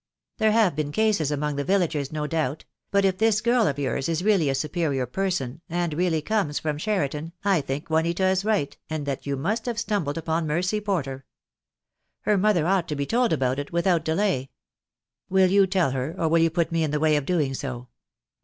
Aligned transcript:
"There 0.39 0.51
have 0.51 0.75
been 0.75 0.91
cases 0.91 1.29
among 1.29 1.57
the 1.57 1.63
villagers, 1.63 2.11
no 2.11 2.25
doubt; 2.25 2.65
but 2.89 3.05
if 3.05 3.19
this 3.19 3.39
girl 3.39 3.67
of 3.67 3.77
yours 3.77 4.09
is 4.09 4.23
really 4.23 4.49
a 4.49 4.55
superior 4.55 5.05
person, 5.05 5.61
and 5.69 5.93
really 5.93 6.23
comes 6.23 6.57
from 6.57 6.79
Cheriton, 6.79 7.33
I 7.45 7.61
think 7.61 7.87
Juanita 7.91 8.25
is 8.29 8.43
right, 8.43 8.75
and 8.89 9.05
that 9.05 9.27
you 9.27 9.37
must 9.37 9.67
have 9.67 9.77
stumbled 9.79 10.17
upon 10.17 10.47
Mercy 10.47 10.79
Porter. 10.81 11.23
Her 12.21 12.35
mother 12.35 12.65
ought 12.65 12.87
to 12.87 12.95
be 12.95 13.05
told 13.05 13.31
about 13.31 13.59
it, 13.59 13.71
without 13.71 14.03
delay." 14.03 14.49
"Will 15.29 15.51
you 15.51 15.67
tell 15.67 15.91
her, 15.91 16.15
or 16.17 16.27
will 16.29 16.39
you 16.41 16.49
put 16.49 16.71
me 16.71 16.83
in 16.83 16.89
the 16.89 16.99
way 16.99 17.15
of 17.15 17.27
doing 17.27 17.53
so?" 17.53 17.87